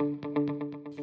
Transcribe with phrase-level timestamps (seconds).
[0.00, 0.29] thank you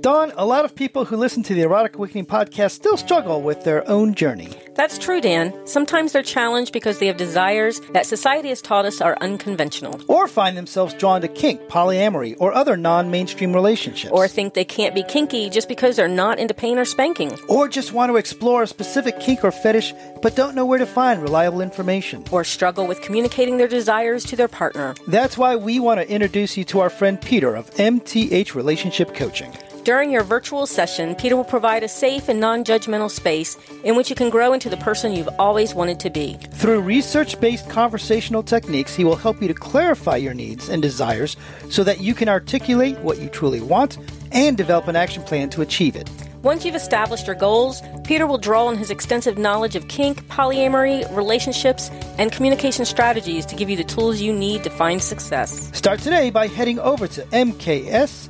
[0.07, 3.65] Dawn, a lot of people who listen to the Erotic Awakening podcast still struggle with
[3.65, 4.47] their own journey.
[4.73, 5.53] That's true, Dan.
[5.67, 9.99] Sometimes they're challenged because they have desires that society has taught us are unconventional.
[10.07, 14.13] Or find themselves drawn to kink, polyamory, or other non mainstream relationships.
[14.13, 17.37] Or think they can't be kinky just because they're not into pain or spanking.
[17.49, 20.85] Or just want to explore a specific kink or fetish but don't know where to
[20.85, 22.23] find reliable information.
[22.31, 24.95] Or struggle with communicating their desires to their partner.
[25.09, 29.51] That's why we want to introduce you to our friend Peter of MTH Relationship Coaching.
[29.87, 34.09] During your virtual session, Peter will provide a safe and non judgmental space in which
[34.09, 36.33] you can grow into the person you've always wanted to be.
[36.55, 41.37] Through research based conversational techniques, he will help you to clarify your needs and desires
[41.69, 43.97] so that you can articulate what you truly want
[44.33, 46.09] and develop an action plan to achieve it.
[46.41, 51.09] Once you've established your goals, Peter will draw on his extensive knowledge of kink, polyamory,
[51.15, 55.69] relationships, and communication strategies to give you the tools you need to find success.
[55.71, 58.27] Start today by heading over to MKS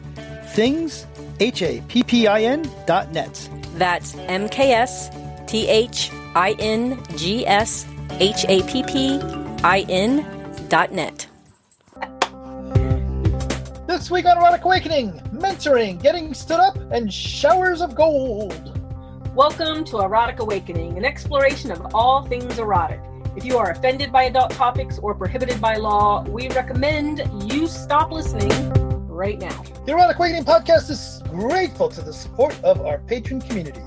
[0.58, 1.06] Things
[1.40, 3.50] H-A-P-P-I-N dot net.
[3.76, 5.10] That's M-K-S
[5.46, 6.36] T-H-I-N-G-S
[8.20, 9.46] H-A-P-P-I-N
[10.68, 11.28] dot net.
[13.86, 18.74] This week on Erotic Awakening, mentoring, getting stood up, and showers of gold.
[19.36, 23.00] Welcome to Erotic Awakening, an exploration of all things erotic.
[23.36, 28.12] If you are offended by adult topics or prohibited by law, we recommend you stop
[28.12, 28.74] listening
[29.08, 29.64] right now.
[29.86, 33.82] The Erotic Awakening podcast is grateful to the support of our patron community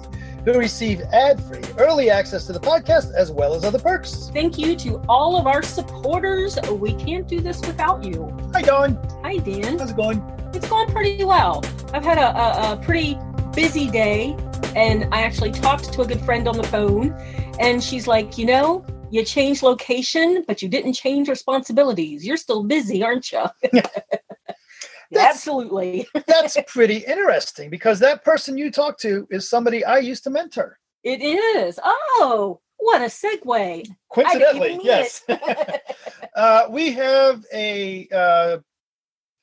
[0.44, 4.30] who receive ad-free early access to the podcast as well as other perks.
[4.32, 6.58] Thank you to all of our supporters.
[6.70, 8.34] We can't do this without you.
[8.52, 8.98] Hi, Dawn.
[9.22, 9.78] Hi, Dan.
[9.78, 10.22] How's it going?
[10.54, 11.62] It's going pretty well.
[11.92, 13.18] I've had a, a, a pretty
[13.54, 14.36] busy day,
[14.74, 17.12] and I actually talked to a good friend on the phone,
[17.58, 22.24] and she's like, you know, you changed location, but you didn't change responsibilities.
[22.24, 23.44] You're still busy, aren't you?
[25.10, 26.06] That's- Absolutely.
[26.26, 30.78] That's pretty interesting because that person you talk to is somebody I used to mentor.
[31.02, 31.78] It is.
[31.82, 33.86] Oh, what a segue.
[34.12, 35.22] Coincidentally, yes.
[36.36, 38.58] uh, we have a uh,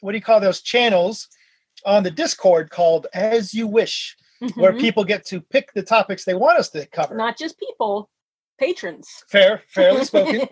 [0.01, 1.27] what do you call those channels
[1.85, 4.15] on the Discord called As You Wish,
[4.55, 4.79] where Mhm.
[4.79, 7.15] people get to pick the topics they want us to cover.
[7.15, 8.09] Not just people,
[8.59, 9.07] patrons.
[9.29, 10.47] Fair, fairly spoken.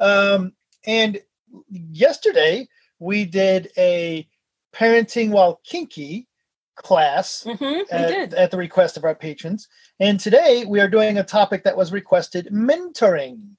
[0.00, 0.52] Um,
[0.84, 1.20] and
[1.68, 2.66] yesterday
[2.98, 4.26] we did a
[4.74, 6.28] parenting while kinky
[6.76, 8.34] class hmm at, did.
[8.34, 9.68] at the request of our patrons.
[10.00, 13.56] And today we are doing a topic that was requested mentoring.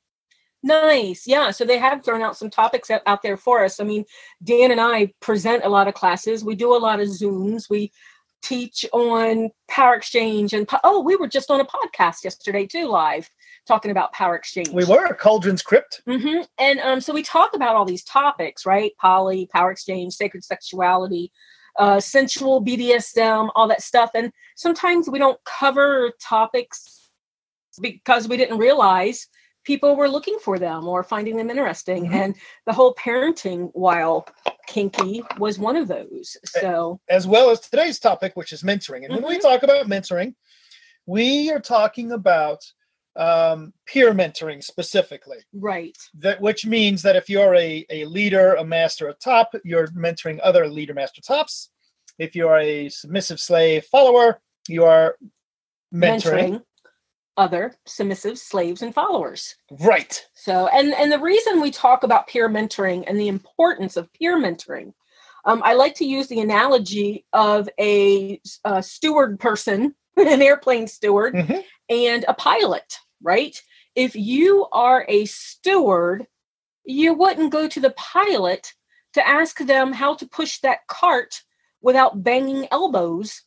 [0.63, 1.27] Nice.
[1.27, 1.51] Yeah.
[1.51, 3.79] So they have thrown out some topics out, out there for us.
[3.79, 4.05] I mean,
[4.43, 6.43] Dan and I present a lot of classes.
[6.43, 7.69] We do a lot of Zooms.
[7.69, 7.91] We
[8.41, 13.29] teach on power exchange and oh, we were just on a podcast yesterday too, live
[13.65, 14.69] talking about power exchange.
[14.69, 16.01] We were a Cauldron's Crypt.
[16.05, 18.91] hmm And um, so we talk about all these topics, right?
[18.99, 21.31] Poly, power exchange, sacred sexuality,
[21.79, 24.11] uh, sensual BDSM, all that stuff.
[24.13, 27.09] And sometimes we don't cover topics
[27.81, 29.27] because we didn't realize
[29.63, 32.09] people were looking for them or finding them interesting.
[32.09, 32.13] Mhm.
[32.13, 32.35] And
[32.65, 34.27] the whole parenting while
[34.67, 36.37] kinky was one of those.
[36.45, 39.05] So, as well as today's topic, which is mentoring.
[39.05, 39.41] And when we Mhm.
[39.41, 40.35] talk about mentoring,
[41.05, 42.63] we are talking about
[43.15, 45.37] um, peer mentoring specifically.
[45.53, 45.97] right.
[46.19, 50.39] That which means that if you're a, a leader, a master, a top, you're mentoring
[50.43, 51.69] other leader, master tops.
[52.19, 55.15] If you're a submissive slave follower, you are
[55.93, 56.49] mentoring.
[56.51, 56.61] mentoring
[57.37, 59.55] other submissive slaves and followers.
[59.79, 60.23] Right.
[60.35, 64.37] So, and and the reason we talk about peer mentoring and the importance of peer
[64.37, 64.93] mentoring,
[65.45, 71.33] um, I like to use the analogy of a, a steward person, an airplane steward,
[71.33, 71.63] Mhm.
[71.89, 72.97] and a pilot.
[73.23, 73.59] Right?
[73.95, 76.27] If you are a steward,
[76.83, 78.73] you wouldn't go to the pilot
[79.13, 81.41] to ask them how to push that cart
[81.81, 83.43] without banging elbows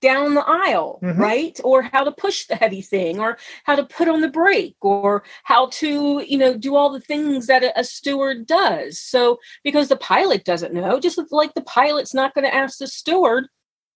[0.00, 1.18] down the aisle, Mhm.
[1.18, 1.60] right?
[1.62, 5.24] Or how to push the heavy thing, or how to put on the brake, or
[5.44, 8.98] how to, you know, do all the things that a, a steward does.
[8.98, 12.86] So, because the pilot doesn't know, just like the pilot's not going to ask the
[12.86, 13.48] steward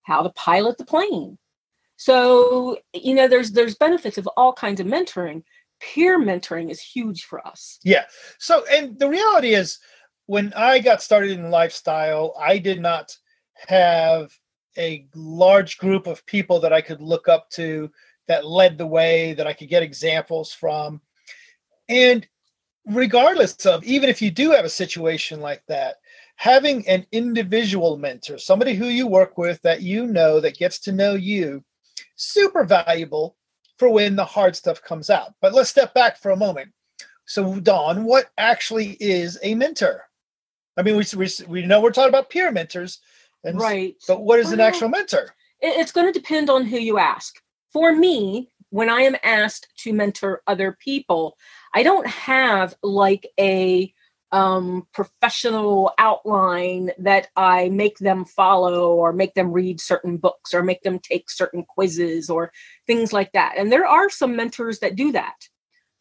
[0.02, 1.38] how to pilot the plane.
[2.04, 5.42] So, you know, there's there's benefits of all kinds of mentoring.
[5.80, 7.78] Peer mentoring is huge for us.
[7.82, 8.04] Yeah.
[8.38, 9.78] So, and the reality is,
[10.26, 13.16] when I got started in lifestyle, I did not
[13.56, 14.38] have
[14.76, 17.90] a large group of people that I could look up to
[18.28, 21.00] that led the way, that I could get examples from.
[21.88, 22.28] And
[22.84, 25.96] regardless of, even if you do have a situation like that,
[26.36, 30.92] having an individual mentor, somebody who you work with that you know that gets to
[30.92, 31.64] know you,
[32.16, 33.36] super valuable
[33.78, 35.34] for when the hard stuff comes out.
[35.40, 36.70] But let's step back for a moment.
[37.26, 40.04] So, Dawn, what actually is a mentor?
[40.76, 43.00] I mean, we, we, we know we're talking about peer mentors,
[43.44, 43.94] And, right.
[44.06, 45.34] But what is an actual mentor?
[45.60, 47.40] it's going to depend on who you ask.
[47.72, 51.38] For me, when I am asked to mentor other people,
[51.74, 53.93] I don't have like a
[54.34, 60.64] um, professional outline that I make them follow or make them read certain books or
[60.64, 62.50] make them take certain quizzes or
[62.88, 63.54] things like that.
[63.56, 65.36] And there are some mentors that do that.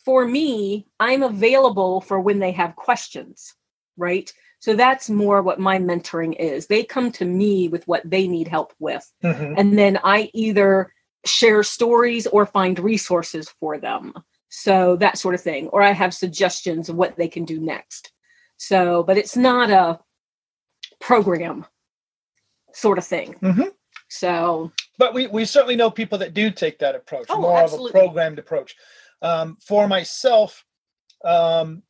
[0.03, 3.53] For me, I'm available for when they have questions,
[3.97, 4.33] right?
[4.59, 6.65] So that's more what my mentoring is.
[6.65, 9.53] They come to me with what they need help with Mhm.
[9.59, 10.91] and then I either
[11.25, 14.13] share stories or find resources for them.
[14.50, 15.68] So that sort of thing.
[15.69, 18.12] Or I have suggestions of what they can do next.
[18.57, 20.00] So, but it's not a
[21.00, 21.65] program
[22.73, 23.35] sort of thing.
[23.41, 23.71] Mhm.
[24.09, 27.89] So, But we, we certainly know people that do take that approach, Oh, more absolutely.
[27.89, 28.75] of a programmed approach.
[29.21, 30.63] Um, for myself,
[31.25, 31.81] um,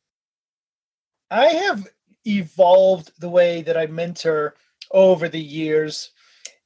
[1.30, 1.86] I have
[2.24, 4.56] evolved the way that I mentor
[4.90, 6.10] over the years,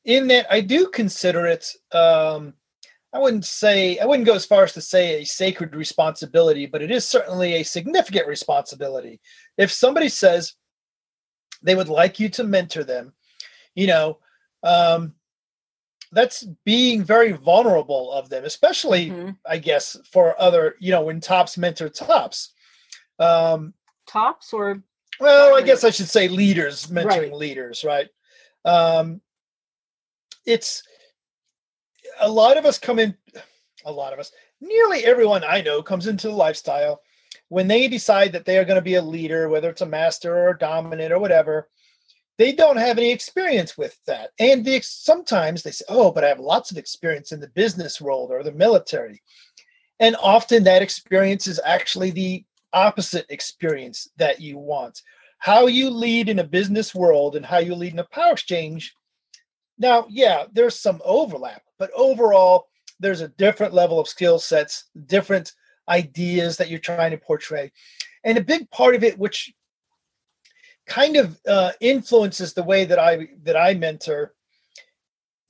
[0.04, 1.66] in that I do consider it.
[1.92, 2.54] Um,
[3.12, 6.82] I wouldn't say I wouldn't go as far as to say a sacred responsibility, but
[6.82, 9.20] it is certainly a significant responsibility.
[9.56, 10.54] If somebody says
[11.62, 13.14] they would like you to mentor them,
[13.74, 14.18] you know,
[14.62, 15.14] um,
[16.12, 19.36] that's being very vulnerable of them, especially mhm.
[19.46, 22.52] I guess for other, you know, when tops mentor tops.
[23.18, 23.74] Um,
[24.06, 24.82] tops or
[25.20, 27.32] well, I guess I should say leaders mentoring Right.
[27.32, 28.08] leaders, right?
[28.64, 29.20] Um,
[30.46, 30.82] it's
[32.20, 33.14] a lot of us come in,
[33.84, 37.02] a lot of us, nearly everyone I know comes into the lifestyle
[37.48, 40.36] when they decide that they are going to be a leader, whether it's a master
[40.36, 41.68] or a dominant or whatever.
[42.36, 46.28] They don't have any experience with that, and the, sometimes they say, "Oh, but I
[46.28, 49.22] have lots of experience in the business world or the military,"
[49.98, 55.02] and often that experience is actually the opposite experience that you want.
[55.38, 58.94] How you lead in a business world and how you lead in a power exchange.
[59.78, 62.68] Now, yeah, there's some overlap, but overall,
[63.00, 65.52] there's a different level of skill sets, different
[65.88, 67.72] ideas that you're trying to portray.
[68.24, 69.52] And a big part of it, which
[70.86, 74.34] kind of uh, influences the way that I that I mentor,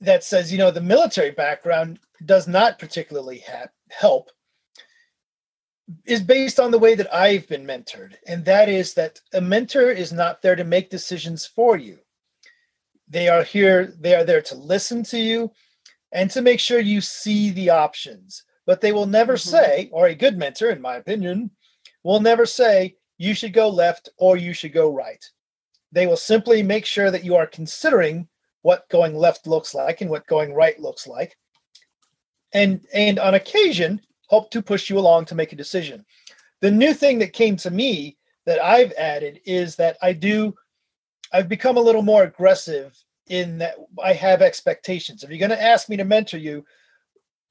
[0.01, 4.29] that says, you know, the military background does not particularly ha- help
[6.05, 8.13] is based on the way that I've been mentored.
[8.27, 11.97] And that is that a mentor is not there to make decisions for you.
[13.07, 15.51] They are here, they are there to listen to you
[16.11, 18.43] and to make sure you see the options.
[18.65, 19.39] But they will never Mhm.
[19.39, 21.51] say, or a good mentor, in my opinion,
[22.03, 25.23] will never say, you should go left or you should go right.
[25.91, 28.27] They will simply make sure that you are considering
[28.61, 31.37] what going left looks like and what going right looks like.
[32.53, 36.05] And and on occasion, help to push you along to make a decision.
[36.61, 40.55] The new thing that came to me that I've added is that I do,
[41.31, 45.23] I've become a little more aggressive in that I have expectations.
[45.23, 46.65] If you're going to ask me to mentor you,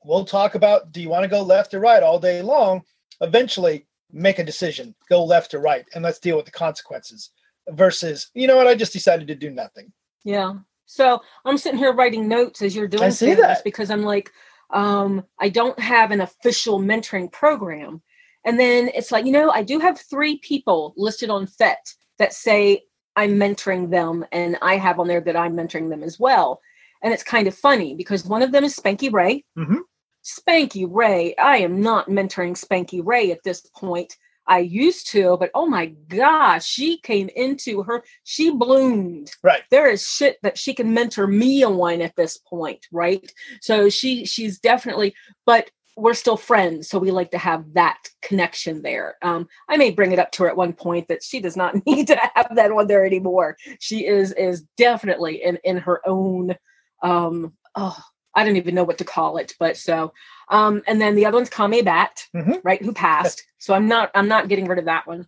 [0.04, 2.82] we'll talk about do you want to go left or right all day long?
[3.20, 7.30] Eventually, make a decision, go left or right, and let's deal with the consequences
[7.70, 9.92] versus, you know what, I just decided to do nothing.
[10.24, 10.54] Yeah.
[10.86, 13.64] So I'm sitting here writing notes as you're doing see things that.
[13.64, 14.30] because I'm like,
[14.70, 18.02] um, I don't have an official mentoring program.
[18.44, 22.32] And then it's like, you know, I do have three people listed on FET that
[22.32, 22.84] say
[23.18, 26.60] I'm mentoring them, and I have on there that I'm mentoring them as well.
[27.02, 29.44] And it's kind of funny because one of them is Spanky Ray.
[29.56, 29.80] Mhm.
[30.24, 34.16] Spanky Ray, I am not mentoring Spanky Ray at this point.
[34.46, 39.62] I used to, but oh my gosh, she came into her, she bloomed Right.
[39.70, 44.24] there is shit that she can mentor me on at this point right so she
[44.24, 45.14] she's definitely
[45.44, 49.16] but we're still friends so we like to have that connection there.
[49.22, 51.74] Um i may bring it up to her at one point that she does not
[51.86, 53.56] need to have that one there anymore.
[53.80, 56.54] She is is definitely in in her own
[57.02, 57.96] um oh
[58.34, 60.12] i don't even know what to call it but so
[60.50, 62.60] um and then the other one's kame bat Mhm.
[62.64, 63.44] right who passed.
[63.58, 65.26] So i'm not i'm not getting rid of that one.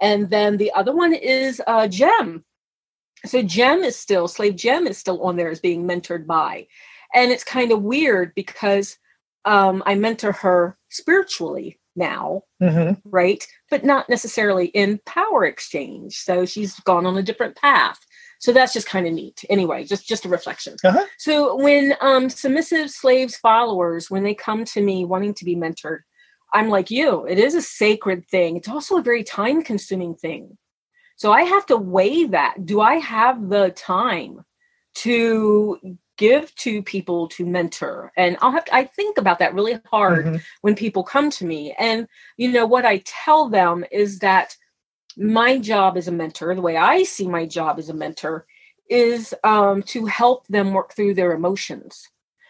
[0.00, 2.44] And then the other one is uh Jem
[3.24, 6.66] so Jem is still, Slave Jem is still on there as being mentored by.
[7.14, 8.98] And it's kind of weird because
[9.44, 13.00] um, I mentor her spiritually now, Mhm.
[13.04, 13.46] right?
[13.70, 16.18] But not necessarily in power exchange.
[16.18, 17.98] So she's gone on a different path.
[18.38, 19.44] So that's just kind of neat.
[19.50, 20.76] Anyway, just just a reflection.
[20.84, 21.06] Uh-huh.
[21.18, 26.00] So when um, submissive slaves followers, when they come to me wanting to be mentored,
[26.52, 27.24] I'm like you.
[27.26, 28.56] It is a sacred thing.
[28.56, 30.58] It's also a very time consuming thing.
[31.16, 32.66] So I have to weigh that.
[32.66, 34.40] Do I have the time
[34.94, 35.78] to
[36.16, 38.12] give to people to mentor?
[38.16, 40.42] And I'll have to, I think about that really hard Mhm.
[40.62, 41.74] when people come to me.
[41.78, 44.56] And, you know, what I tell them is that
[45.16, 48.46] my job as a mentor, the way I see my job as a mentor,
[48.88, 52.08] is um, to help them work through their emotions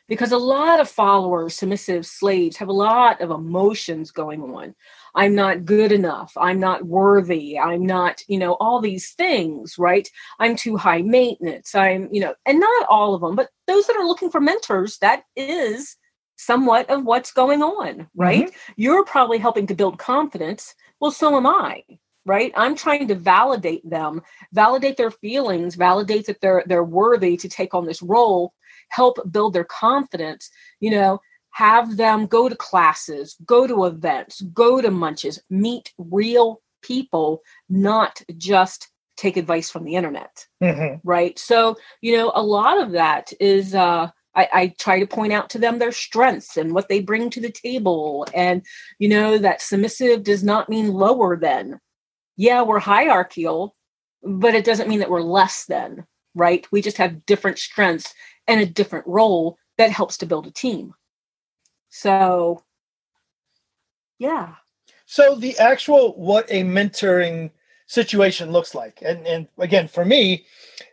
[0.09, 4.75] because a lot of followers submissive slaves have a lot of emotions going on
[5.15, 6.33] i'm not good enough.
[6.37, 7.59] I'm not worthy.
[7.59, 10.09] I'm not you know all these things right?
[10.39, 11.75] I'm too high maintenance.
[11.75, 14.99] I'm you know and not all of them but those that are looking for mentors
[14.99, 15.97] that is
[16.37, 18.47] somewhat of what's going on right?
[18.47, 18.73] Mm-hmm.
[18.77, 20.75] you're probably helping to build confidence.
[21.01, 21.83] Well so am i
[22.25, 22.53] right?
[22.57, 27.75] I'm trying to validate them validate their feelings validate that they're they're worthy to take
[27.75, 28.55] on this role
[28.89, 30.51] help build their confidence
[30.81, 31.21] you know
[31.53, 38.21] have them go to classes go to events go to munches meet real people not
[38.37, 40.97] just take advice from the internet mm-hmm.
[41.05, 45.35] right so you know a lot of that is uh I, I, try to point
[45.35, 48.27] out to them their strengths and what they bring to the table.
[48.35, 48.65] And,
[48.99, 51.79] you know, that submissive does not mean lower than.
[52.37, 53.77] Yeah, we're hierarchical,
[54.23, 56.67] but it doesn't mean that we're less than, right?
[56.73, 58.15] We just have different strengths
[58.49, 60.95] and a different role that helps to build a team.
[61.95, 62.63] So,
[64.19, 64.55] yeah.
[65.05, 67.51] So, the actual what a mentoring
[67.87, 70.47] situation looks like, and, and again, for me,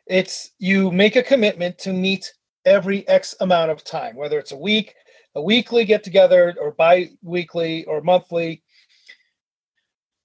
[0.08, 2.34] it's you make a commitment to meet
[2.66, 4.94] every X amount of time, whether it's a week,
[5.36, 8.62] a weekly get together, or bi weekly or monthly,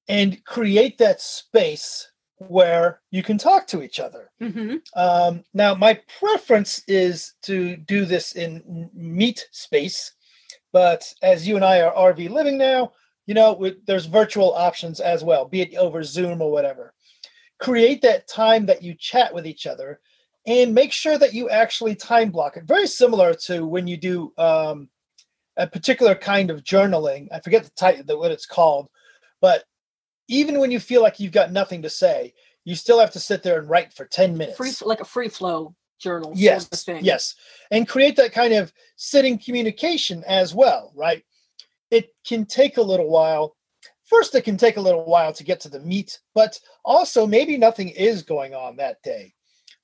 [0.09, 4.29] and create that space where you can talk to each other.
[4.43, 4.79] Mm-hmm.
[4.97, 10.14] Um, now, my preference is to do this in meet space,
[10.75, 12.91] but as you and I are RV living now,
[13.27, 16.93] you know, there's virtual options as well, be it over Zoom or whatever.
[17.61, 20.01] Create that time that you chat with each other
[20.49, 22.65] and make sure that you actually time block it.
[22.65, 24.89] Very similar to when you do um,
[25.57, 27.29] a particular kind of journaling.
[27.31, 28.89] I forget the title, what it's called,
[29.41, 29.63] but
[30.27, 33.45] even when you feel like you've got nothing to say, you still have to sit
[33.45, 34.57] there and write for 10 minutes.
[34.57, 36.33] Free, like a free flow journal.
[36.35, 36.69] Yes.
[36.73, 37.35] Sort of yes.
[37.71, 41.25] And create that kind of sitting communication as well, right?
[41.91, 43.57] It can take a little while.
[44.05, 47.57] First, it can take a little while to get to the meat, but also maybe
[47.57, 49.33] nothing is going on that day,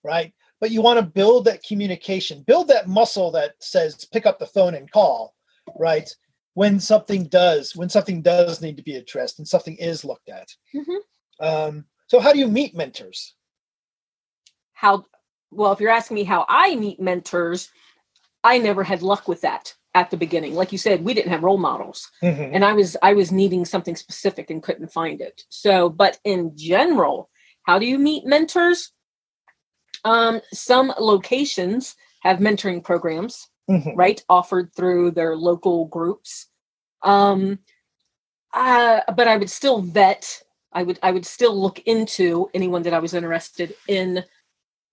[0.04, 0.32] right?
[0.60, 4.46] But you want to build that communication, build that muscle that says pick up the
[4.46, 5.34] phone and call,
[5.78, 6.08] right?
[6.54, 10.48] when something does when something does need to be addressed and something is looked at
[10.74, 11.46] mm-hmm.
[11.46, 13.34] um, so how do you meet mentors
[14.72, 15.04] how
[15.50, 17.70] well if you're asking me how i meet mentors
[18.44, 21.42] i never had luck with that at the beginning like you said we didn't have
[21.42, 22.54] role models mm-hmm.
[22.54, 26.52] and i was i was needing something specific and couldn't find it so but in
[26.56, 27.28] general
[27.64, 28.92] how do you meet mentors
[30.02, 33.96] um, some locations have mentoring programs mm-hmm.
[33.96, 34.22] right?
[34.28, 36.48] Offered through their local groups.
[37.02, 37.60] Um,
[38.52, 40.42] uh, but I would still vet.
[40.72, 44.24] I would I would still look into anyone that I was interested in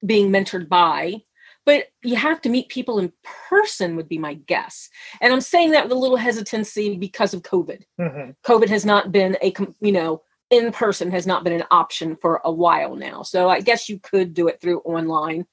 [0.06, 1.22] being mentored by.
[1.66, 3.12] But you have to meet people in
[3.50, 4.90] person, would be my guess.
[5.20, 7.84] And I'm saying that with a little hesitancy because of COVID.
[8.00, 8.32] Mm-hmm.
[8.50, 12.42] COVID has not been a you know in person has not been an option for
[12.46, 13.22] a while now.
[13.22, 15.46] So I guess you could do it through online.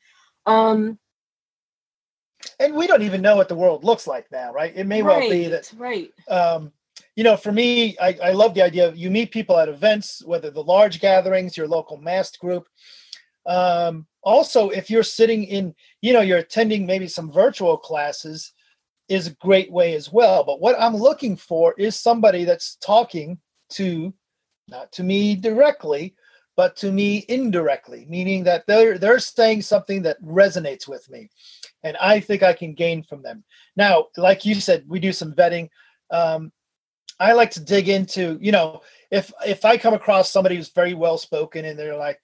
[0.46, 0.98] Um,
[2.60, 4.72] and we don't even know what the world looks like now, right?
[4.74, 6.10] It may right, well be that, right?
[6.28, 6.72] Um,
[7.16, 10.22] you know, for me, I, I love the idea of you meet people at events,
[10.24, 12.66] whether the large gatherings, your local masked group.
[13.46, 18.52] Um, also, if you're sitting in, you know, you're attending maybe some virtual classes,
[19.08, 20.44] is a great way as well.
[20.44, 23.38] But what I'm looking for is somebody that's talking
[23.72, 24.14] to,
[24.68, 26.14] not to me directly,
[26.56, 31.28] but to me indirectly, meaning that they're they're saying something that resonates with me
[31.84, 33.44] and I think I can gain from them.
[33.76, 35.68] Now, like you said, we do some vetting.
[36.10, 36.50] Um,
[37.20, 40.94] I like to dig into, you know, if if I come across somebody who's very
[40.94, 42.18] well spoken and they're like,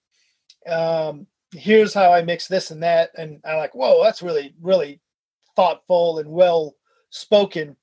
[0.66, 5.00] um, here's how I mix this and that, and I'm like, whoa, that's really really
[5.56, 6.74] thoughtful and well
[7.10, 7.76] spoken.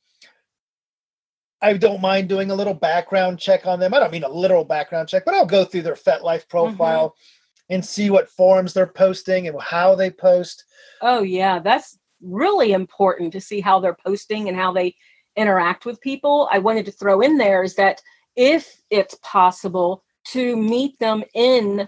[1.61, 3.93] I don't mind doing a little background check on them.
[3.93, 6.49] I don't mean a literal background check, but I'll go through their FetLife mm-hmm.
[6.49, 7.09] profile.
[7.09, 7.21] Mm-hmm
[7.69, 10.63] and see what forums they're posting and how they post.
[11.01, 14.95] Oh yeah, that's really important to see how they're posting and how they
[15.35, 16.49] interact with people.
[16.51, 18.01] I wanted to throw in there is that
[18.35, 21.87] if it's possible to meet them in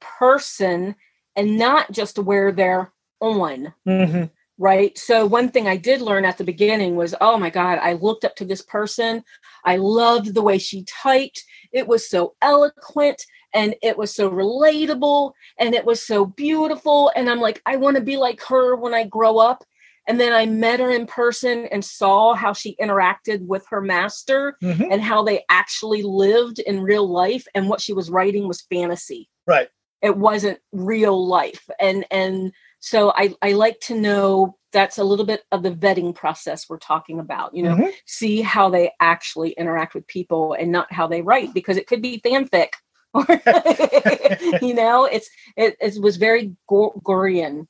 [0.00, 0.94] person
[1.36, 3.72] and not just where they're on.
[3.86, 4.24] Mm-hmm.
[4.56, 4.96] Right.
[4.96, 8.24] So, one thing I did learn at the beginning was oh my God, I looked
[8.24, 9.24] up to this person.
[9.64, 11.42] I loved the way she typed.
[11.72, 13.24] It was so eloquent
[13.54, 17.96] and it was so relatable and it was so beautiful and i'm like i want
[17.96, 19.64] to be like her when i grow up
[20.06, 24.58] and then i met her in person and saw how she interacted with her master
[24.62, 24.90] mm-hmm.
[24.90, 29.30] and how they actually lived in real life and what she was writing was fantasy
[29.46, 29.68] right
[30.08, 31.64] it wasn't real life.
[31.80, 32.52] And and
[32.90, 36.76] so i i like to know that's a little bit of the vetting process we're
[36.92, 37.90] talking about you know Mhm.
[38.04, 42.02] see how they actually interact with people and not how they write because it could
[42.02, 42.68] be fanfic.
[43.14, 43.24] Or
[44.68, 47.66] you know it's it, it was very Gor- Gorean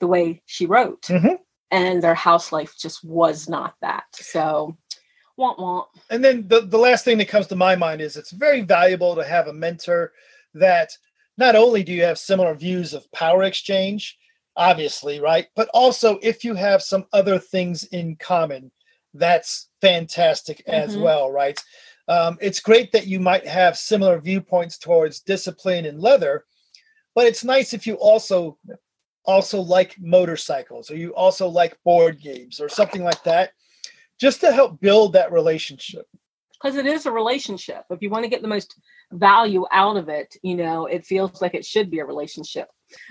[0.00, 1.02] the way she wrote.
[1.08, 1.38] Mhm.
[1.70, 4.04] and their house life just was not that.
[4.12, 4.76] So
[5.36, 8.30] want want And then the, the last thing that comes to my mind is it's
[8.46, 10.12] very valuable to have a mentor
[10.54, 10.90] that
[11.38, 14.18] not only do you have similar views of power exchange,
[14.56, 15.46] obviously, right?
[15.56, 18.70] But also if you have some other things in common,
[19.14, 21.00] that's fantastic as Mhm.
[21.00, 21.62] well, right?
[22.08, 26.44] Um, it's great that you might have similar viewpoints towards discipline and leather,
[27.14, 28.58] but it's nice if you also
[29.24, 33.52] also like motorcycles or you also like board games or something like that
[34.18, 36.06] just to help build that relationship
[36.60, 38.80] because it is a relationship if you want to get the most
[39.12, 42.68] value out of it you know it feels like it should be a relationship.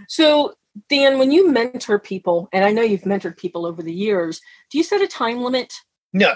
[0.08, 0.54] So
[0.90, 4.40] dan when you mentor people and i know you've mentored people over the years
[4.70, 5.74] do you set a time limit?
[6.14, 6.36] No.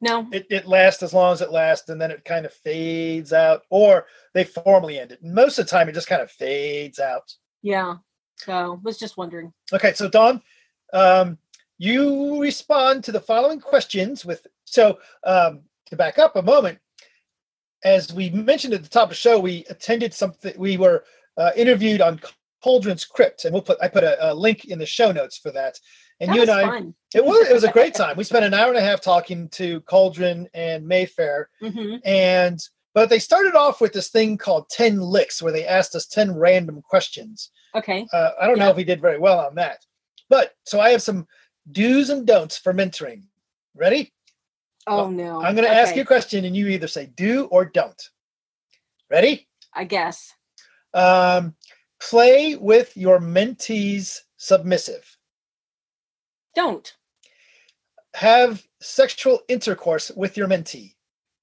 [0.00, 0.26] No?
[0.32, 3.62] It, it lasts as long as it lasts and then it kind of fades out
[3.70, 5.22] or they formally end it.
[5.22, 7.32] Most of the time it just kind of fades out.
[7.62, 7.96] Yeah.
[8.36, 9.52] So was just wondering.
[9.72, 10.42] Okay so dawn
[10.92, 11.38] um,
[11.78, 16.78] you respond to the following questions with so um, to back up a moment
[17.84, 21.04] as we mentioned at the top of the show we attended something we were
[21.36, 22.20] uh, interviewed on
[22.62, 25.50] cauldron's crypt and we'll put i put a, a link in the show notes for
[25.50, 25.78] that.
[26.20, 26.94] And that you and i fun.
[27.14, 28.16] it was it was a great time.
[28.16, 31.48] We spent an hour and a half talking to cauldron and mayfair.
[31.60, 32.58] Hmm and
[32.92, 36.34] but they started off with this thing called 10 licks where they asked us 10
[36.34, 37.50] random questions.
[37.74, 38.06] Okay.
[38.12, 39.78] Uh, i don't know if we did very well on that.
[40.28, 41.26] But so i have some
[41.72, 43.22] do's and don'ts for mentoring.
[43.74, 44.12] Ready
[44.90, 45.42] oh no.
[45.42, 48.02] I'm going to ask you a question and you either say do or don't.
[49.10, 49.48] Ready?
[49.74, 50.34] I guess.
[50.94, 51.54] Um,
[52.00, 55.16] play with your mentees submissive.
[56.54, 56.92] Don't.
[58.14, 60.94] Have sexual intercourse with your mentee.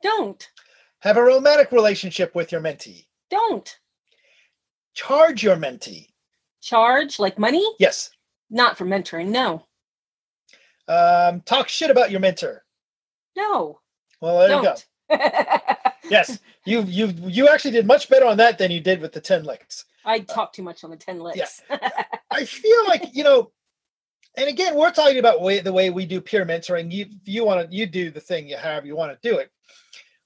[0.03, 0.45] Don't.
[0.99, 3.05] Have a romantic relationship with your mentee.
[3.29, 3.77] Don't.
[4.93, 6.07] Charge your mentee.
[6.61, 7.19] Charge?
[7.19, 7.65] Like money?
[7.79, 8.09] Yes.
[8.49, 9.63] Not for mentoring no.
[10.89, 12.63] Um, talk shit about your mentor
[13.37, 13.79] no.
[14.19, 14.75] Well there you go.
[15.09, 15.63] Don't.
[16.09, 19.21] Yes you you you actually did much better on that than you did with the
[19.21, 19.85] 10 licks.
[20.05, 21.61] I talk too much on the 10 licks.
[22.31, 23.51] i feel like you know
[24.35, 27.69] and again we're talking about way, the way we do peer mentoring you you want
[27.69, 29.49] to you do the thing you have you want to do it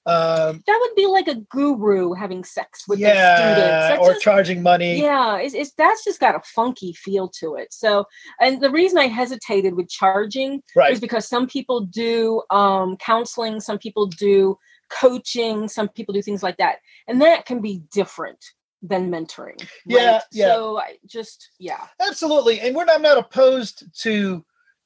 [0.04, 3.88] um that would be like a guru having sex with yeah students.
[3.88, 7.54] That's or just- charging money yeah, it's, it's that's just got a funky feel to
[7.56, 7.72] it.
[7.72, 8.06] So,
[8.40, 13.60] and the reason I hesitated with charging right is because some people do um, counseling,
[13.60, 14.58] some people do
[14.90, 16.76] coaching, some people do things like that,
[17.08, 18.44] and that can be different
[18.82, 19.64] than mentoring.
[19.86, 20.22] Yeah, right?
[20.32, 20.46] yeah.
[20.46, 24.44] So I just yeah, absolutely and we're not, I'm not opposed to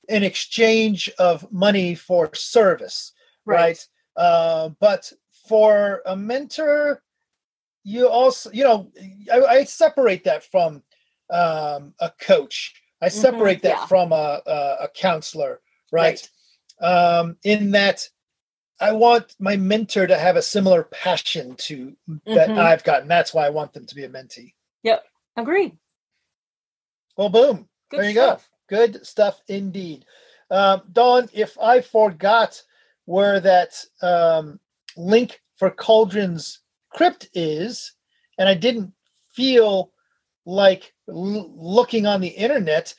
[0.08, 3.12] an exchange of money for service
[3.44, 3.78] right,
[4.16, 5.12] Uh, but
[5.48, 7.02] for a mentor
[7.84, 8.90] you also you know
[9.32, 10.82] i, I separate that from
[11.30, 13.86] um, a coach i separate that Mm-hmm, yeah.
[13.86, 15.60] from a, a, a counselor
[15.92, 16.28] right,
[16.80, 18.08] um, in that
[18.80, 22.58] i want my mentor to have a similar passion to that Mhm.
[22.58, 23.08] i've gotten.
[23.08, 24.52] that's why i want them to be a mentee
[24.82, 25.04] Yep,
[25.36, 25.78] Agreed.
[27.16, 28.48] well boom Good there you stuff.
[28.68, 30.04] go good stuff indeed
[30.50, 32.60] um, dawn if i forgot
[33.06, 33.70] where that
[34.02, 34.60] um,
[34.96, 36.60] link for cauldron's
[36.92, 37.94] crypt is
[38.38, 38.92] and i didn't
[39.32, 39.90] feel
[40.44, 42.94] like l- looking on the internet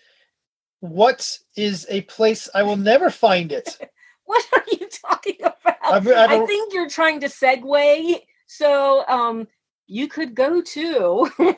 [0.82, 3.78] what is a place i will never find it
[4.28, 5.78] What are you talking about?
[5.82, 8.22] I've- I've- I think you're trying to segue.
[8.46, 9.48] So um,
[9.88, 11.30] you could go to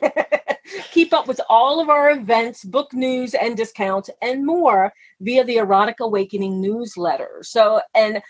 [0.92, 5.56] keep up with all of our events, book news, and discounts, and more via the
[5.56, 7.40] Erotic Awakening newsletter.
[7.42, 8.22] So, and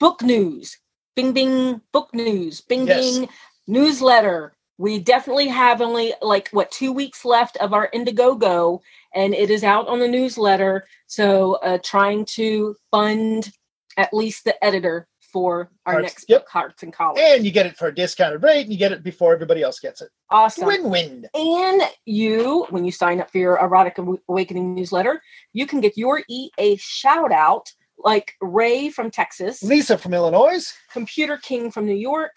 [0.00, 0.76] book news,
[1.14, 3.18] bing, bing, book news, bing, Yes.
[3.18, 3.28] bing,
[3.68, 4.54] newsletter.
[4.78, 8.80] We definitely have only like what two weeks left of our Indiegogo,
[9.14, 10.86] and it is out on the newsletter.
[11.06, 13.52] So, uh, trying to fund
[13.98, 16.40] at least the editor for our Hearts- next yep.
[16.40, 17.20] book, Hearts and Collars.
[17.22, 19.78] and you get it for a discounted rate and you get it before everybody else
[19.78, 20.66] gets it awesome.
[20.66, 23.96] win-win And you, when you sign up for your Erotic
[24.28, 27.70] Awakening newsletter, you can get your EA shout out
[28.04, 32.32] like Ray from Texas, lisa from illinois Computer King from New York,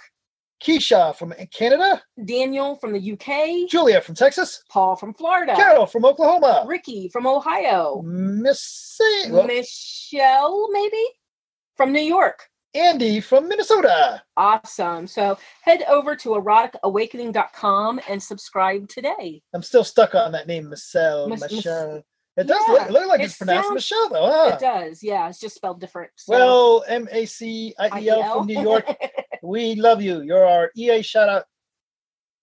[0.64, 6.06] keisha from canada Daniel from the UK, julia from texas Paul from Florida, carol from
[6.06, 11.04] oklahoma Ricky from Ohio, missy Michelle, maybe
[11.76, 12.48] from New York.
[12.76, 14.24] Andy from Minnesota.
[14.36, 15.06] Awesome.
[15.06, 19.42] So head over to eroticawakening.com and subscribe today.
[19.54, 21.28] I'm still stuck on that name, Michelle.
[21.28, 22.04] Michelle.
[22.36, 24.32] It does Yeah, look, look like it it's pronounced sounds- Michelle, though.
[24.32, 24.52] Huh?
[24.56, 25.04] It does.
[25.04, 26.12] Yeah, it's just spelled different.
[26.16, 26.34] So.
[26.34, 28.86] Well, M A C I E L from New York.
[29.44, 30.22] we love you.
[30.22, 31.46] You're our EA shout out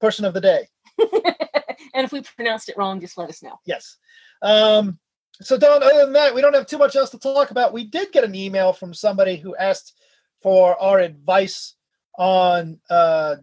[0.00, 0.68] person of the day.
[0.98, 3.58] and if we pronounced it wrong, just let us know.
[3.66, 3.96] Yes.
[4.42, 4.98] Um,
[5.42, 7.72] so, Dawn, other than that, we don't have too much else to talk about.
[7.72, 9.98] We did get an email from somebody who asked
[10.42, 11.74] for our advice
[12.16, 13.36] on, uh,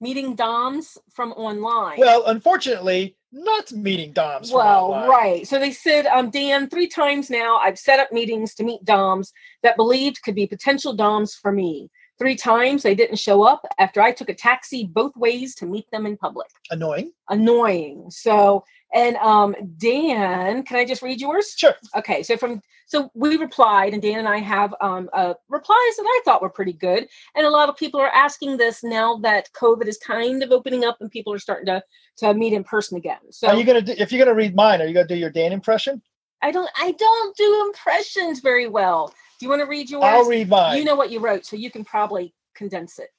[0.00, 1.98] Meeting DOMs from online.
[1.98, 4.52] well, unfortunately, not meeting DOMs.
[4.52, 5.46] well, right.
[5.46, 9.32] So they said, um, Dan, three times now I've set up meetings to meet DOMs
[9.62, 11.90] that believed could be potential DOMs for me.
[12.18, 15.88] Three times they didn't show up after I took a taxi both ways to meet
[15.92, 16.48] them in public.
[16.70, 17.12] Annoying.
[17.28, 18.06] Annoying.
[18.10, 21.54] So, and um, Dan, can I just read yours?
[21.56, 21.74] Sure.
[21.96, 26.06] Okay, so from so we replied, and Dan and I have um, uh, replies that
[26.06, 29.50] I thought were pretty good, and a lot of people are asking this now that
[29.52, 31.82] COVID is kind of opening up and people are starting to
[32.16, 33.18] to meet in person again.
[33.30, 34.80] So are you gonna do, if you're gonna read mine?
[34.80, 36.00] Are you gonna do your Dan impression?
[36.40, 39.12] I don't I don't do impressions very well.
[39.38, 40.04] Do you want to read yours?
[40.04, 40.78] I'll read mine.
[40.78, 43.10] You know what you wrote, so you can probably condense it.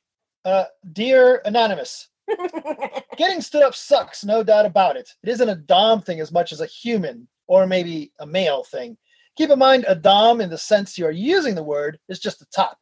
[0.46, 2.08] uh, dear anonymous,
[3.18, 5.10] getting stood up sucks, no doubt about it.
[5.22, 8.98] It isn't a dom thing as much as a human or maybe a male thing.
[9.40, 12.44] Keep in mind, a dom, in the sense you are using the word, is just
[12.44, 12.78] a top.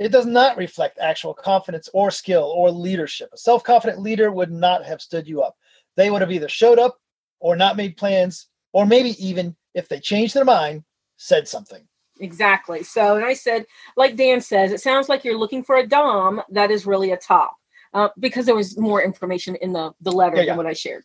[0.00, 3.30] It does not reflect actual confidence or skill or leadership.
[3.34, 5.56] A self confident leader would not have stood you up.
[5.96, 6.98] They would have either showed up
[7.40, 10.84] or not made plans, or maybe even, if they changed their mind,
[11.18, 11.88] said something.
[12.20, 12.82] Exactly.
[12.84, 16.42] So, and I said, like Dan says, it sounds like you're looking for a dom
[16.50, 17.56] that is really a top,
[17.94, 20.52] uh, because there was more information in the the letter Yeah, yeah.
[20.52, 21.04] than what I shared.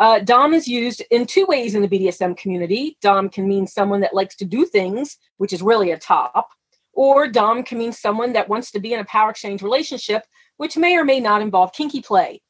[0.00, 2.96] Uh, dom is used in two ways in the BDSM community.
[3.02, 6.48] Dom can mean someone that likes to do things, which is really a top,
[6.94, 10.24] or dom can mean someone that wants to be in a power exchange relationship,
[10.56, 12.40] which may or may not involve kinky play.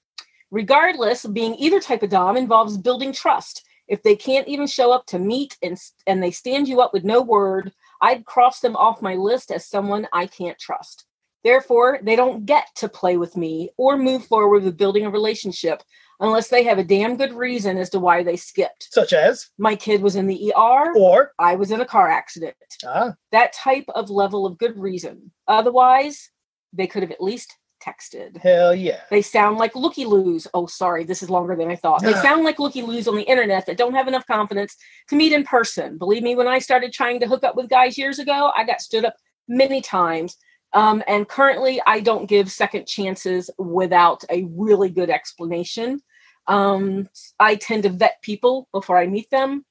[0.52, 3.64] Regardless, being either type of dom involves building trust.
[3.88, 7.02] If they can't even show up to meet and and they stand you up with
[7.02, 11.04] no word, I'd cross them off my list as someone I can't trust.
[11.42, 15.82] Therefore, they don't get to play with me or move forward with building a relationship
[16.20, 18.88] unless they have a damn good reason as to why they skipped.
[18.92, 22.54] Such as, My kid was in the ER, or, I was in a car accident.
[22.87, 25.33] ah, That type of level of good reason.
[25.48, 26.30] Otherwise,
[26.72, 28.37] they could have at least texted.
[28.42, 29.00] hell yeah.
[29.11, 30.46] They sound like looky loos.
[30.52, 32.02] Oh, sorry, this is longer than I thought.
[32.02, 34.76] They sound like looky loos on the internet that don't have enough confidence
[35.09, 35.96] to meet in person.
[35.96, 38.83] Believe me, when I started trying to hook up with guys years ago, I got
[38.83, 39.14] stood up
[39.48, 40.37] many times.
[40.74, 46.00] Um, and currently, I don't give second chances without a really good explanation.
[46.46, 49.64] Um, I tend to vet people before I meet them.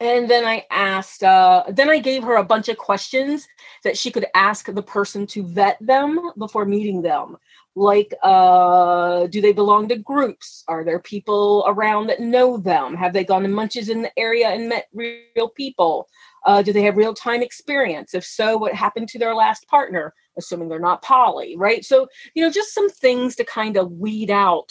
[0.00, 3.48] And then I asked, uh, then I gave her a bunch of questions
[3.82, 7.36] that she could ask the person to vet them before meeting them.
[7.74, 10.64] Like, uh, do they belong to groups?
[10.68, 12.94] Are there people around that know them?
[12.94, 16.08] Have they gone to munches in the area and met real people?
[16.44, 18.14] Uh, do they have real time experience?
[18.14, 20.14] If so, what happened to their last partner?
[20.36, 21.84] Assuming they're not poly, right?
[21.84, 24.70] So, you know, just some things to kind of weed out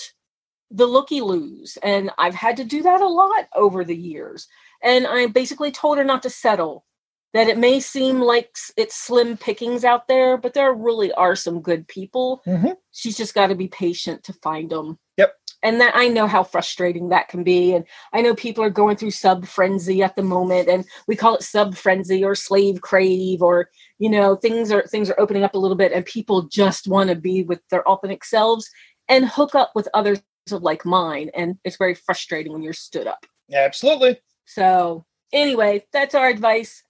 [0.71, 1.77] the looky loos.
[1.84, 4.47] And I've had to do that a lot over the years.
[4.84, 6.86] And I basically told her not to settle
[7.34, 11.62] that it may seem like it's slim pickings out there, but there really are some
[11.62, 12.41] good people.
[12.47, 12.75] Mhm.
[12.91, 14.97] She's just got to be patient to find them.
[15.17, 15.34] Yep.
[15.62, 17.73] And that I know how frustrating that can be.
[17.73, 21.36] And I know people are going through sub frenzy at the moment, and we call
[21.36, 25.56] it sub frenzy or slave crave, or you know, things are things are opening up
[25.56, 28.69] a little bit, and people just want to be with their authentic selves
[29.10, 31.29] and hook up with others of like mine.
[31.33, 33.25] And it's very frustrating when you're stood up.
[33.53, 34.19] Absolutely.
[34.45, 36.83] So anyway, that's our advice.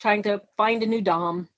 [0.00, 1.48] Trying to find a new dom.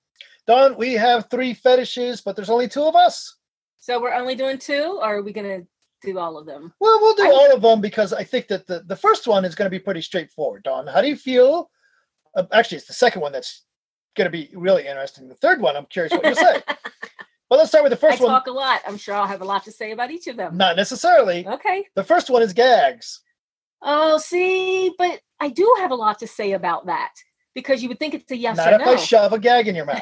[0.47, 3.37] Dawn, we have three fetishes, but there's only two of us.
[3.77, 5.61] So we're only doing two, or are we gonna
[6.01, 6.73] do all of them?
[6.79, 9.45] Well, we'll do I- all of them because I think that the, the first one
[9.45, 10.63] is going to be pretty straightforward.
[10.63, 11.69] Dawn, how do you feel?
[12.35, 13.65] Uh, actually, it's the second one that's
[14.17, 15.27] going to be really interesting.
[15.27, 16.61] The third one, I'm curious what you say.
[17.51, 18.31] but let's start with the I first one.
[18.31, 18.79] I talk a lot.
[18.87, 20.55] I'm sure I'll have a lot to say about each of them.
[20.55, 21.45] Not necessarily.
[21.45, 21.85] Okay.
[21.95, 23.19] The first one is gags.
[23.81, 27.11] Oh, see, but I do have a lot to say about that
[27.53, 28.93] because you would think it's a yes Not or if no.
[28.93, 30.01] I shove a gag in your mouth.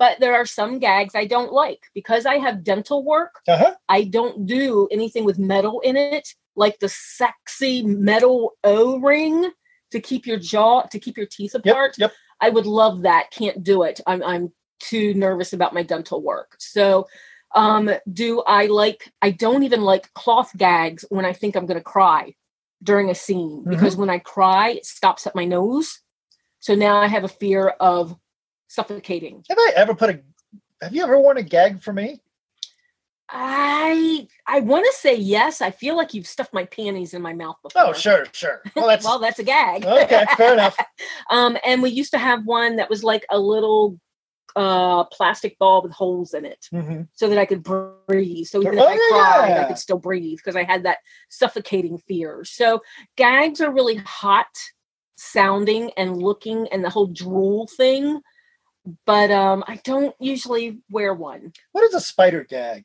[0.00, 3.36] but there are some gags I don't like because I have dental work.
[3.46, 3.74] Uh huh.
[3.88, 9.48] I don't do anything with metal in it, like the sexy metal O ring
[9.92, 11.66] to keep your jaw to keep your teeth Yep.
[11.66, 11.94] apart.
[11.98, 12.12] Yep.
[12.40, 13.30] I would love that.
[13.30, 14.00] Can't do it.
[14.08, 14.52] I'm I'm
[14.82, 16.56] too nervous about my dental work.
[16.58, 17.06] So
[17.54, 21.80] um do I like I don't even like cloth gags when I think I'm gonna
[21.80, 22.34] cry
[22.82, 26.00] during a scene because when I cry it stops at my nose.
[26.60, 28.16] So now I have a fear of
[28.68, 29.44] suffocating.
[29.48, 30.20] Have I ever put a?
[30.80, 32.20] Have you ever worn a gag for me?
[33.28, 35.62] I I want to say yes.
[35.62, 37.82] I feel like you've stuffed my panties in my mouth before.
[37.82, 38.62] Oh, sure, sure.
[38.76, 39.84] Well, that's well, that's a gag.
[39.86, 40.24] okay.
[40.36, 40.76] Fair enough.
[41.30, 43.98] um, and we used to have one that was like a little
[44.56, 48.46] uh plastic ball with holes in it hmm so that I could breathe.
[48.46, 49.60] So even Oh, if I cried, yeah.
[49.60, 52.42] I could still breathe because I had that suffocating fear.
[52.44, 52.80] So
[53.16, 54.46] gags are really hot
[55.16, 58.22] sounding and looking and the whole drool thing.
[59.06, 61.52] But um I don't usually wear one.
[61.72, 62.84] What is a spider gag?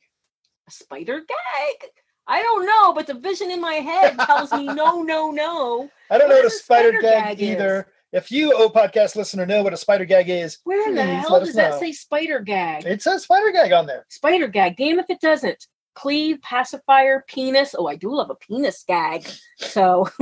[0.67, 1.89] A spider gag.
[2.27, 5.89] I don't know, but the vision in my head tells me no, no, no.
[6.09, 7.51] I don't What know what a spider, spider gag, gag is?
[7.51, 7.87] either.
[8.17, 11.39] If you, oh podcast listener, know what a spider gag is, Where in the hell
[11.39, 11.79] does that know.
[11.79, 12.83] say spider gag?
[12.83, 14.07] It says spider gag on there.
[14.09, 14.75] Spider gag.
[14.75, 15.67] Damn if it doesn't.
[15.93, 17.75] Cleave, pacifier, penis.
[17.77, 19.27] Oh, I do love a penis gag.
[19.57, 20.09] So,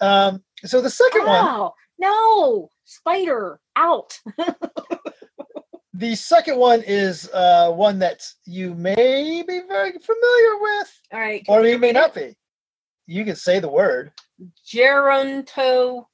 [0.00, 4.18] Um, so the second one, wow, no, spider out.
[5.94, 11.44] the second one is uh, one that you may be very familiar with, All right.
[11.48, 12.36] or you may not be.
[13.06, 14.12] You can say the word
[14.70, 16.04] Gerontophilia.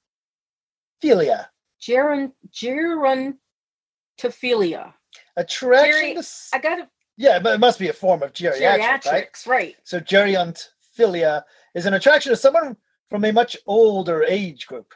[1.05, 1.47] Philia.
[1.81, 4.93] Geron, gerontophilia.
[5.37, 8.79] Attraction Geri- to I got a yeah, but it must be a form of geriatric,
[8.79, 9.01] right?
[9.03, 9.77] geriatrics, right?
[9.85, 12.77] So geriontophilia is an attraction to someone
[13.09, 14.95] from a much older age group.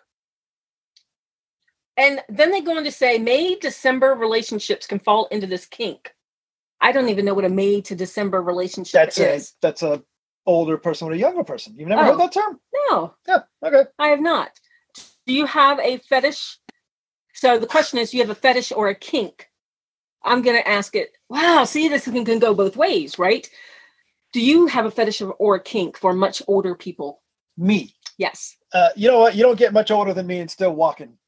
[1.97, 6.15] And then they go on to say May December relationships can fall into this kink.
[6.81, 10.03] I don't even know what a May to December relationship That's a that's a
[10.47, 11.75] older person with a younger person.
[11.77, 12.13] You've never Oh.
[12.13, 12.61] heard that term?
[12.91, 13.43] No, Yeah.
[13.65, 13.85] Okay.
[13.99, 14.51] I have not.
[15.29, 16.59] Do you have a fetish?
[17.35, 19.47] So the question is, do you have a fetish or a kink?
[20.25, 21.11] I'm going to ask it.
[21.29, 23.49] Wow, see, this can, can go both ways, right?
[24.33, 27.23] Do you have a fetish or a kink for much older people?
[27.59, 27.95] Me.
[28.17, 29.37] Yes, Uh, you know what?
[29.37, 31.19] You don't get much older than me and still walking.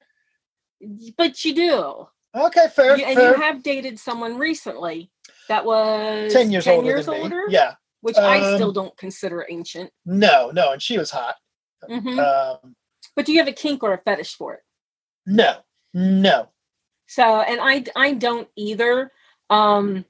[1.16, 2.06] but you do.
[2.34, 2.96] Okay, fair.
[2.96, 3.30] You- and fair.
[3.30, 5.10] you have dated someone recently
[5.48, 7.52] that was ten years older years than older, me.
[7.54, 7.74] Yeah.
[8.00, 9.92] which I Um, still don't consider ancient.
[10.06, 11.36] No, no, and she was hot.
[11.88, 12.18] Mhm.
[12.18, 12.74] Um,
[13.20, 14.60] But do you have a kink or a fetish for it?
[15.26, 15.56] no,
[15.92, 16.48] no.
[17.06, 19.12] So, and I I don't either.
[19.50, 20.06] Um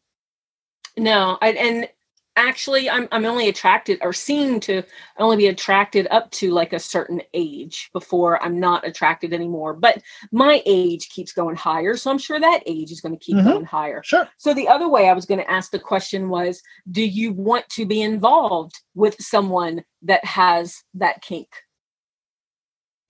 [0.97, 1.89] no, I, and
[2.37, 4.85] actually I'm I'm only attracted or seem to
[5.19, 9.75] only be attracted up to like a certain age before I'm not attracted anymore.
[9.75, 13.39] But my age keeps going higher, so I'm sure that age is going to keep
[13.39, 13.45] Mhm.
[13.55, 14.05] going higher.
[14.05, 14.29] Sure.
[14.39, 17.69] So the other way I was going to ask the question was, do you want
[17.71, 21.49] to be involved with someone that has that kink?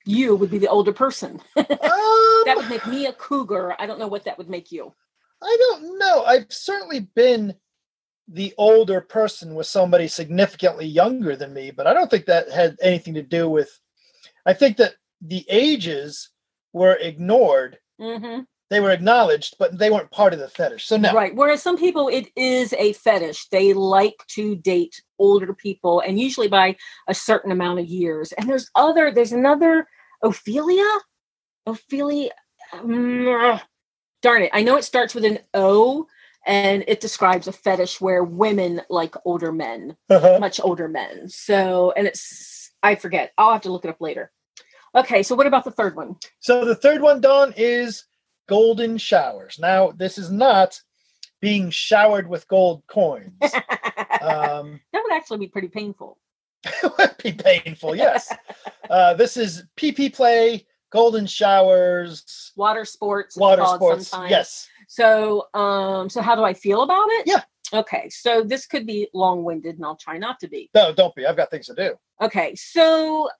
[0.04, 1.40] You would be the older person.
[1.56, 3.74] Um, that would make me a cougar.
[3.78, 4.94] I don't know what that would make you.
[5.42, 6.24] I don't know.
[6.24, 7.54] I've certainly been
[8.28, 12.76] the older person with somebody significantly younger than me, but I don't think that had
[12.80, 13.70] anything to do with.
[14.46, 16.30] I think that the ages
[16.72, 17.78] were ignored.
[18.00, 20.86] hmm They were acknowledged, but they weren't part of the fetish.
[20.86, 21.12] So no.
[21.12, 21.34] Right.
[21.34, 23.48] Whereas some people, it is a fetish.
[23.48, 26.76] They like to date older people, and usually by
[27.08, 28.32] a certain amount of years.
[28.32, 29.10] And there's other.
[29.10, 29.88] There's another
[30.22, 30.86] Ophelia.
[31.66, 32.30] Ophelia.
[34.22, 34.50] darn it!
[34.52, 36.06] I know it starts with an O,
[36.46, 40.38] and it describes a fetish where women like older men, Uh-huh.
[40.38, 41.28] much older men.
[41.28, 43.32] So, and it's I forget.
[43.36, 44.30] I'll have to look it up later.
[44.94, 45.24] Okay.
[45.24, 46.16] So, what about the third one?
[46.38, 48.04] So the third one, Dawn, is
[48.50, 49.60] golden showers.
[49.60, 50.80] Now, this is not
[51.40, 53.32] being showered with gold coins.
[54.20, 56.18] Um, that would actually be pretty painful.
[56.64, 58.30] it would be painful, yes.
[58.90, 63.38] Uh, this is PP play, golden showers, Water sports.
[63.38, 64.08] water sports.
[64.08, 64.30] sometimes.
[64.30, 64.68] Yes.
[64.88, 67.28] So, um, so how do I feel about it?
[67.28, 67.42] Yeah.
[67.72, 68.10] Okay.
[68.10, 70.68] So this could be long-winded, and I'll try not to be.
[70.74, 71.24] No, don't be.
[71.24, 71.94] I've got things to do.
[72.20, 72.54] Okay.
[72.56, 73.30] So,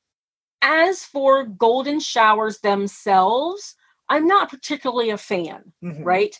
[0.62, 3.75] as for golden showers themselves,
[4.11, 6.05] I'm not particularly a fan, Mhm.
[6.05, 6.37] right?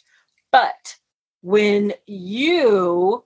[0.52, 0.96] But
[1.40, 3.24] when you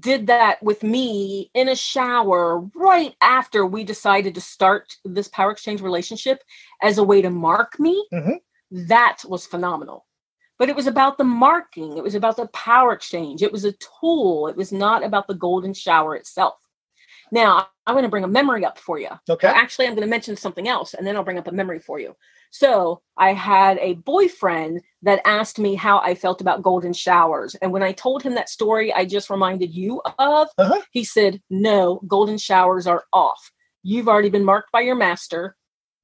[0.00, 5.50] did that with me in a shower right after we decided to start this power
[5.50, 6.42] exchange relationship
[6.80, 8.40] as a way to mark me, Mhm.
[8.70, 10.06] that was phenomenal.
[10.58, 13.72] But it was about the marking, it was about the power exchange, it was a
[13.72, 16.54] tool, it was not about the golden shower itself.
[17.30, 19.10] Now, I'm going to bring a memory up for you.
[19.28, 19.48] Okay.
[19.48, 21.98] Actually, I'm going to mention something else and then I'll bring up a memory for
[21.98, 22.16] you.
[22.56, 27.56] So, I had a boyfriend that asked me how I felt about golden showers.
[27.56, 30.80] And when I told him that story I just reminded you of, Uh-huh.
[30.92, 33.50] he said, No, golden showers are off.
[33.82, 35.56] You've already been marked by your master.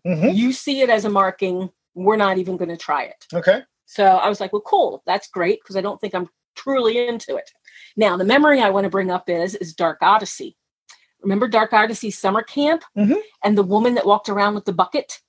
[0.05, 0.35] Mhm.
[0.35, 1.71] You see it as a marking.
[1.95, 3.27] We're not even going to try it.
[3.33, 3.63] Okay.
[3.87, 5.05] So I was like, well, cool.
[5.07, 7.49] That's great because I don't think I'm truly into it.
[7.97, 10.57] Now, the memory I want to bring up is is Dark Odyssey.
[11.23, 13.21] Remember Dark Odyssey summer camp Mhm.
[13.45, 15.21] and the woman that walked around with the bucket?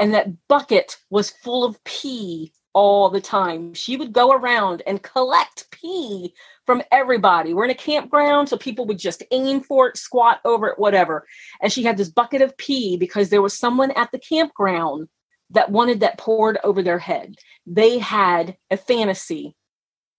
[0.00, 3.74] And that bucket was full of pee all the time.
[3.74, 6.34] She would go around and collect pee
[6.64, 7.52] from everybody.
[7.52, 11.26] We're in a campground, so people would just aim for it, squat over it, whatever.
[11.60, 15.08] And she had this bucket of pee because there was someone at the campground
[15.50, 17.34] that wanted that poured over their head.
[17.66, 19.54] They had a fantasy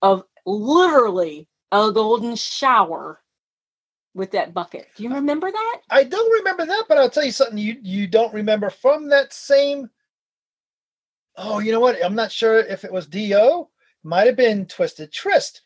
[0.02, 3.21] of literally a golden shower
[4.14, 4.88] with that bucket.
[4.96, 5.82] Do you remember that?
[5.90, 9.34] I don't remember that, but I'll tell you something you you don't remember from that
[9.34, 9.90] same.
[11.38, 12.04] Oh, you know what?
[12.04, 13.68] I'm not sure if it was Do.
[14.04, 15.62] Might have been Twisted Trist.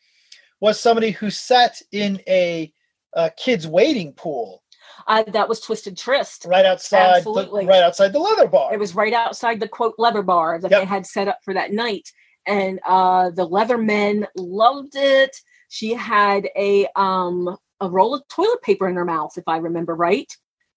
[0.60, 2.72] Was somebody who sat in a,
[3.14, 4.62] a kids waiting pool
[5.06, 6.46] Uh, that was Twisted Trist.
[6.48, 7.66] right outside, the, Absolutely.
[7.66, 8.72] right outside the leather bar.
[8.72, 10.80] It was right outside the quote leather bar that Yep.
[10.80, 12.08] they had set up for that night.
[12.46, 15.36] And uh, the leather men loved it.
[15.68, 19.94] She had a um a roll of toilet paper in her mouth, if I remember
[19.94, 20.30] right,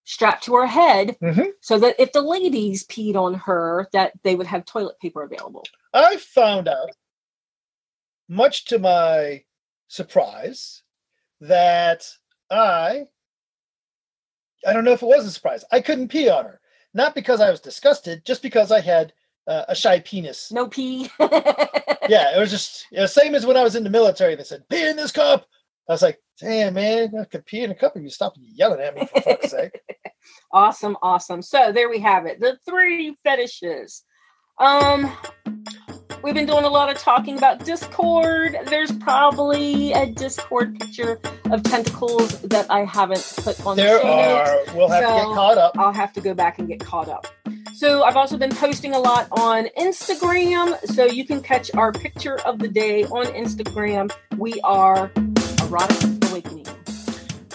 [0.04, 1.52] strapped to her head, Mhm.
[1.62, 5.64] so that if the ladies peed on her, that they would have toilet paper available.
[5.94, 6.92] I found out,
[8.28, 9.44] much to my
[9.88, 10.84] surprise,
[11.42, 12.08] that
[12.50, 13.08] I
[14.66, 15.64] I don't know if it was a surprise.
[15.72, 16.60] I couldn't pee on her.
[16.94, 19.14] Not because I was disgusted, just because I had
[19.48, 20.52] uh, a shy penis.
[20.52, 21.10] No pee.
[22.10, 24.34] Yeah, it was just it was same as when I was in the military.
[24.36, 25.48] They said, pee in this cup.
[25.90, 28.80] I was like, damn, man, I could pee in a cup if you stop yelling
[28.80, 29.72] at me, for fuck's sake.
[30.54, 31.42] Awesome, awesome.
[31.42, 32.40] So there we have it.
[32.40, 34.04] The three fetishes.
[34.60, 35.12] Um
[36.22, 38.56] we've been doing a lot of talking about Discord.
[38.66, 44.16] There's probably a Discord picture of tentacles that I haven't put on There the show
[44.16, 44.50] notes.
[44.70, 45.72] are, we'll have to get caught up.
[45.78, 47.26] I'll have to go back and get caught up.
[47.76, 52.38] So I've also been posting a lot on Instagram, so you can catch our picture
[52.42, 54.12] of the day on Instagram.
[54.38, 55.10] We are
[55.70, 56.66] Erotic Awakening.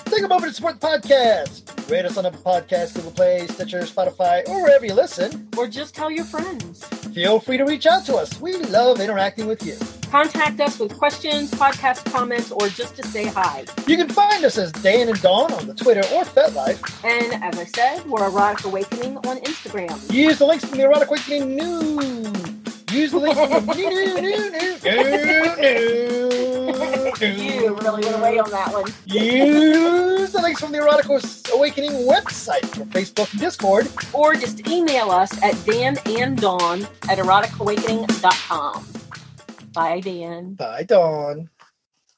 [0.05, 1.91] Take a moment to support the podcast.
[1.91, 5.49] Rate us on Apple Podcasts, Google Play, Stitcher, Spotify, or wherever you listen.
[5.59, 6.85] Or just tell your friends.
[7.13, 8.41] Feel free to reach out to us.
[8.41, 9.77] We love interacting with you.
[10.13, 13.65] Contact us with questions, podcast comments, or just to say hi.
[13.89, 17.05] You can find us as Dan and Dawn on the Twitter or FetLife.
[17.05, 20.13] And as I said, we're Erotic Awakening on Instagram.
[20.13, 22.55] Use the links from the Erotic Awakening news.
[22.93, 26.44] Use the links from the new, new, new, new, new, new,
[27.21, 28.85] You really went away on that one.
[29.07, 31.07] Use the links from the Erotic
[31.55, 33.89] Awakening website for Facebook and Discord.
[34.13, 38.87] Or just email us at Dan and Dawn at eroticawakening.com.
[39.73, 40.55] Bye, Dan.
[40.55, 41.51] Bye, Dawn.